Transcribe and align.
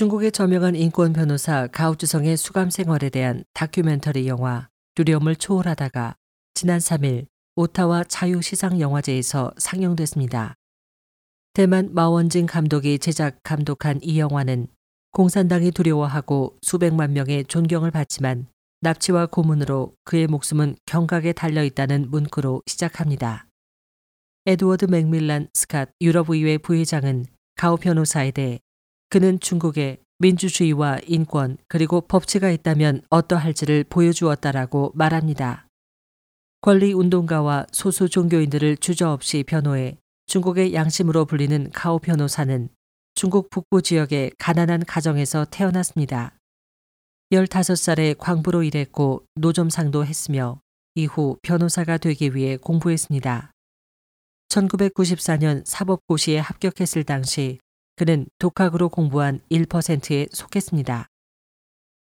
중국의 0.00 0.32
저명한 0.32 0.76
인권 0.76 1.12
변호사 1.12 1.66
가오주성의 1.66 2.38
수감 2.38 2.70
생활에 2.70 3.10
대한 3.10 3.44
다큐멘터리 3.52 4.28
영화 4.28 4.70
두려움을 4.94 5.36
초월하다가 5.36 6.16
지난 6.54 6.78
3일 6.78 7.26
오타와 7.54 8.04
자유시상영화제에서 8.04 9.52
상영됐습니다. 9.58 10.54
대만 11.52 11.92
마원진 11.92 12.46
감독이 12.46 12.98
제작 12.98 13.42
감독한 13.42 14.00
이 14.02 14.18
영화는 14.18 14.68
공산당이 15.10 15.72
두려워하고 15.72 16.56
수백만 16.62 17.12
명의 17.12 17.44
존경을 17.44 17.90
받지만 17.90 18.46
납치와 18.80 19.26
고문으로 19.26 19.92
그의 20.04 20.28
목숨은 20.28 20.76
경각에 20.86 21.34
달려 21.34 21.62
있다는 21.62 22.10
문구로 22.10 22.62
시작합니다. 22.64 23.48
에드워드 24.46 24.86
맥밀란 24.86 25.48
스캇 25.52 25.90
유럽의회 26.00 26.56
부회장은 26.56 27.26
가오 27.56 27.76
변호사에 27.76 28.30
대해 28.30 28.60
그는 29.10 29.40
중국에 29.40 29.98
민주주의와 30.18 31.00
인권 31.06 31.56
그리고 31.66 32.00
법치가 32.00 32.50
있다면 32.50 33.02
어떠할지를 33.10 33.84
보여주었다라고 33.90 34.92
말합니다. 34.94 35.66
권리 36.60 36.92
운동가와 36.92 37.66
소수 37.72 38.08
종교인들을 38.08 38.76
주저없이 38.76 39.42
변호해 39.42 39.96
중국의 40.26 40.74
양심으로 40.74 41.24
불리는 41.24 41.70
가오 41.72 41.98
변호사는 41.98 42.68
중국 43.14 43.50
북부 43.50 43.82
지역의 43.82 44.32
가난한 44.38 44.84
가정에서 44.84 45.44
태어났습니다. 45.50 46.36
15살에 47.32 48.16
광부로 48.16 48.62
일했고 48.62 49.24
노점상도 49.34 50.04
했으며 50.04 50.60
이후 50.94 51.36
변호사가 51.42 51.98
되기 51.98 52.34
위해 52.36 52.56
공부했습니다. 52.56 53.50
1994년 54.50 55.62
사법고시에 55.64 56.38
합격했을 56.38 57.04
당시 57.04 57.58
그는 58.00 58.24
독학으로 58.38 58.88
공부한 58.88 59.40
1%에 59.50 60.28
속했습니다. 60.32 61.06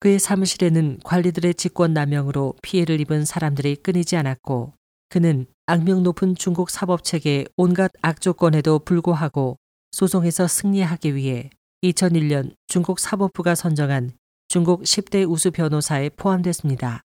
그의 0.00 0.18
사무실에는 0.18 0.98
관리들의 1.04 1.54
직권 1.54 1.94
남용으로 1.94 2.56
피해를 2.60 2.98
입은 2.98 3.24
사람들이 3.24 3.76
끊이지 3.76 4.16
않았고 4.16 4.74
그는 5.10 5.46
악명 5.66 6.02
높은 6.02 6.34
중국 6.34 6.70
사법 6.70 7.04
체계의 7.04 7.46
온갖 7.56 7.92
악조건에도 8.02 8.80
불구하고 8.80 9.58
소송에서 9.92 10.48
승리하기 10.48 11.14
위해 11.14 11.50
2001년 11.84 12.56
중국 12.66 12.98
사법부가 12.98 13.54
선정한 13.54 14.10
중국 14.48 14.82
10대 14.82 15.30
우수 15.30 15.52
변호사에 15.52 16.08
포함됐습니다. 16.08 17.02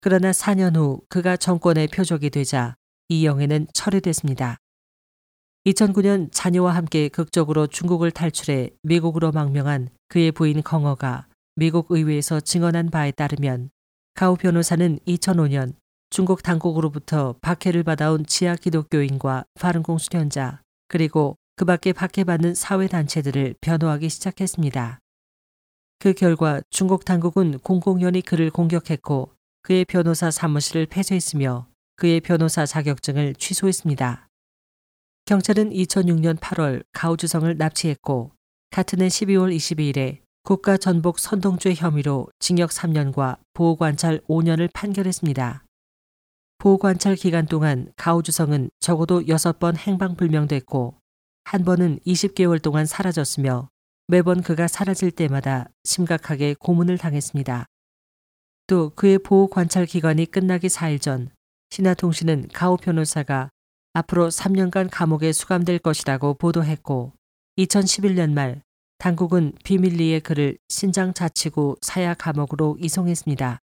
그러나 0.00 0.30
4년 0.30 0.76
후 0.76 1.02
그가 1.10 1.36
정권의 1.36 1.88
표적이 1.88 2.30
되자 2.30 2.74
이 3.10 3.26
영예는 3.26 3.66
철회됐습니다. 3.74 4.56
2009년 5.66 6.28
자녀와 6.32 6.74
함께 6.74 7.08
극적으로 7.08 7.68
중국을 7.68 8.10
탈출해 8.10 8.70
미국으로 8.82 9.30
망명한 9.30 9.90
그의 10.08 10.32
부인 10.32 10.62
경어가 10.62 11.26
미국 11.54 11.86
의회에서 11.90 12.40
증언한 12.40 12.90
바에 12.90 13.12
따르면 13.12 13.70
가우 14.14 14.36
변호사는 14.36 14.98
2005년 15.06 15.74
중국 16.10 16.42
당국으로부터 16.42 17.36
박해를 17.40 17.84
받아온 17.84 18.26
지하 18.26 18.56
기독교인과 18.56 19.44
파른공 19.54 19.98
수련자 19.98 20.60
그리고 20.88 21.36
그 21.54 21.64
밖에 21.64 21.92
박해받는 21.92 22.54
사회단체들을 22.54 23.54
변호하기 23.60 24.08
시작했습니다. 24.08 24.98
그 26.00 26.12
결과 26.12 26.60
중국 26.70 27.04
당국은 27.04 27.60
공공연히 27.60 28.20
그를 28.20 28.50
공격했고 28.50 29.30
그의 29.62 29.84
변호사 29.84 30.32
사무실을 30.32 30.86
폐쇄했으며 30.86 31.68
그의 31.94 32.20
변호사 32.20 32.66
자격증을 32.66 33.36
취소했습니다. 33.36 34.28
경찰은 35.32 35.70
2006년 35.70 36.36
8월 36.36 36.84
가오주성을 36.92 37.56
납치했고 37.56 38.32
같은 38.70 39.00
해 39.00 39.08
12월 39.08 39.56
22일에 39.56 40.18
국가 40.42 40.76
전복 40.76 41.18
선동죄 41.18 41.72
혐의로 41.72 42.28
징역 42.38 42.68
3년과 42.68 43.38
보호관찰 43.54 44.20
5년을 44.28 44.68
판결했습니다. 44.74 45.64
보호관찰 46.58 47.16
기간 47.16 47.46
동안 47.46 47.90
가오주성은 47.96 48.68
적어도 48.78 49.22
6번 49.22 49.78
행방불명됐고 49.78 50.98
한 51.44 51.64
번은 51.64 52.00
20개월 52.06 52.60
동안 52.60 52.84
사라졌으며 52.84 53.70
매번 54.08 54.42
그가 54.42 54.68
사라질 54.68 55.10
때마다 55.10 55.70
심각하게 55.84 56.56
고문을 56.58 56.98
당했습니다. 56.98 57.64
또 58.66 58.90
그의 58.90 59.18
보호 59.18 59.48
관찰 59.48 59.86
기간이 59.86 60.26
끝나기 60.26 60.66
4일 60.66 61.00
전 61.00 61.30
신화통신은 61.70 62.48
가오 62.52 62.76
변호사가 62.76 63.48
앞으로 63.94 64.28
3년간 64.28 64.88
감옥에 64.90 65.32
수감될 65.32 65.78
것이라고 65.78 66.34
보도했고 66.34 67.12
2011년 67.58 68.32
말 68.32 68.62
당국은 68.98 69.52
비밀리에 69.64 70.20
그를 70.20 70.56
신장 70.68 71.12
자치구 71.12 71.76
사야 71.82 72.14
감옥으로 72.14 72.76
이송했습니다. 72.80 73.58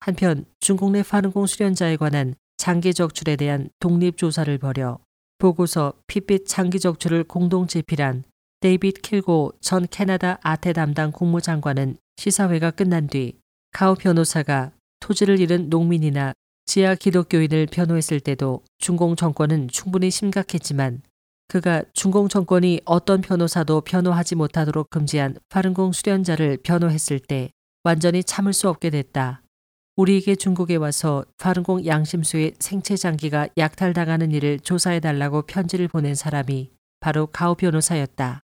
한편 0.00 0.44
중국 0.60 0.90
내 0.90 1.02
파른공 1.02 1.46
수련자에 1.46 1.96
관한 1.96 2.34
장기 2.56 2.92
적출에 2.92 3.36
대한 3.36 3.70
독립 3.80 4.16
조사를 4.16 4.56
벌여 4.58 4.98
보고서 5.38 5.94
핏빛 6.06 6.46
장기 6.46 6.78
적출을 6.78 7.24
공동 7.24 7.66
제필한 7.66 8.24
데이빗 8.60 9.02
킬고 9.02 9.54
전 9.60 9.88
캐나다 9.90 10.38
아태 10.42 10.72
담당 10.72 11.10
국무장관은 11.10 11.96
시사회가 12.16 12.70
끝난 12.70 13.08
뒤 13.08 13.40
가오 13.72 13.96
변호사가 13.96 14.70
토지를 15.00 15.40
잃은 15.40 15.68
농민이나 15.68 16.32
지하 16.64 16.94
기독교인을 16.94 17.66
변호했을 17.66 18.20
때도 18.20 18.62
중공 18.78 19.16
정권은 19.16 19.68
충분히 19.68 20.10
심각했지만 20.10 21.02
그가 21.48 21.82
중공 21.92 22.28
정권이 22.28 22.80
어떤 22.84 23.20
변호사도 23.20 23.82
변호하지 23.82 24.36
못하도록 24.36 24.88
금지한 24.88 25.36
파른공 25.50 25.92
수련자를 25.92 26.58
변호했을 26.62 27.18
때 27.18 27.50
완전히 27.84 28.24
참을 28.24 28.52
수 28.52 28.68
없게 28.68 28.90
됐다. 28.90 29.42
우리에게 29.96 30.36
중국에 30.36 30.76
와서 30.76 31.24
파른공 31.36 31.84
양심수의 31.84 32.54
생체 32.58 32.96
장기가 32.96 33.48
약탈당하는 33.58 34.30
일을 34.32 34.60
조사해 34.60 35.00
달라고 35.00 35.42
편지를 35.42 35.88
보낸 35.88 36.14
사람이 36.14 36.70
바로 37.00 37.26
가오 37.26 37.56
변호사였다. 37.56 38.40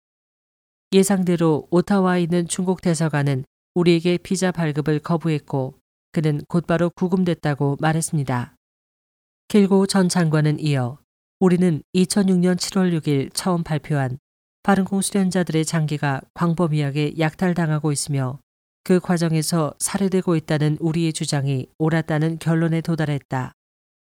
예상대로 0.92 1.66
오타와에 1.70 2.22
있는 2.22 2.46
중국 2.46 2.82
대사관은 2.82 3.44
우리에게 3.74 4.18
비자 4.18 4.52
발급을 4.52 5.00
거부했고 5.00 5.74
그는 6.12 6.42
곧바로 6.48 6.90
구금됐다고 6.90 7.78
말했습니다. 7.80 8.54
길고 9.48 9.86
전 9.86 10.08
장관은 10.08 10.60
이어 10.60 10.98
우리는 11.40 11.82
2006년 11.94 12.56
7월 12.56 12.96
6일 12.98 13.30
처음 13.34 13.62
발표한 13.64 14.18
파른공 14.62 15.00
수련자들의 15.02 15.64
장기가 15.64 16.20
광범위하게 16.34 17.14
약탈당하고 17.18 17.90
있으며 17.90 18.38
그 18.84 19.00
과정에서 19.00 19.74
살해되고 19.78 20.36
있다는 20.36 20.76
우리의 20.80 21.12
주장이 21.12 21.66
옳았다는 21.78 22.38
결론에 22.38 22.80
도달했다. 22.80 23.52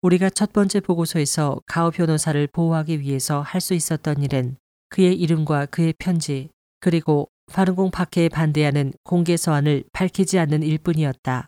우리가 0.02 0.30
첫 0.30 0.52
번째 0.52 0.82
보고서에서 0.82 1.62
가오 1.66 1.92
변호사를 1.92 2.46
보호하기 2.48 3.00
위해서 3.00 3.42
할 3.42 3.62
수 3.62 3.74
있었던 3.74 4.22
일은 4.22 4.58
그의 4.90 5.16
이름과 5.16 5.68
그의 5.68 5.94
편지 5.98 6.50
그리고 6.82 7.30
파른공 7.52 7.92
박해에 7.92 8.28
반대하는 8.30 8.94
공개 9.04 9.38
서한을 9.38 9.86
밝히지 9.94 10.40
않는 10.40 10.64
일뿐이었다. 10.64 11.48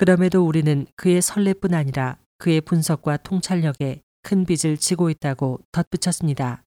그럼에도 0.00 0.46
우리는 0.46 0.86
그의 0.96 1.20
설레뿐 1.20 1.74
아니라 1.74 2.16
그의 2.38 2.62
분석과 2.62 3.18
통찰력에 3.18 4.00
큰 4.22 4.46
빚을 4.46 4.78
지고 4.78 5.10
있다고 5.10 5.60
덧붙였습니다. 5.72 6.64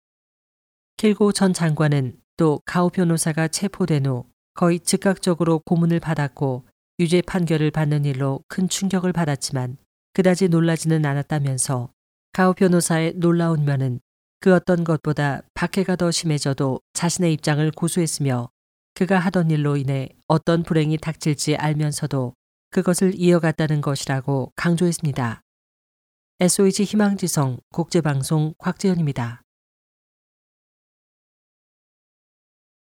킬고 0.98 1.32
전 1.32 1.52
장관은 1.52 2.20
또 2.38 2.62
가오 2.64 2.92
변호사가 2.92 3.48
체포된 3.48 4.06
후 4.06 4.26
거의 4.54 4.80
즉각적으로 4.80 5.64
고문을 5.66 6.00
받았고 6.00 6.68
유죄 7.00 7.24
판결을 7.24 7.72
받는 7.72 8.06
일로 8.06 8.44
큰 8.48 8.70
충격을 8.70 9.14
받았지만 9.14 9.78
그다지 10.14 10.50
놀라지는 10.50 11.04
않았다면서 11.04 11.90
가오 12.34 12.54
변호사의 12.54 13.14
놀라운 13.16 13.66
면은 13.66 14.00
그 14.42 14.54
어떤 14.54 14.84
것보다 14.84 15.42
박해가 15.56 15.96
더 15.96 16.12
심해져도 16.12 16.82
자신의 16.94 17.34
입장을 17.34 17.72
고수했으며 17.72 18.52
그가 18.94 19.18
하던 19.18 19.50
일로 19.50 19.76
인해 19.76 20.10
어떤 20.28 20.62
불행이 20.62 21.00
닥칠지 21.00 21.56
알면서도 21.56 22.36
그것을 22.74 23.14
이어갔다는 23.16 23.80
것이라고 23.80 24.52
강조했습니다. 24.58 25.42
SOH 26.42 26.84
희망지성 26.84 27.60
국제방송 27.72 28.56
곽재현입니다. 28.58 29.43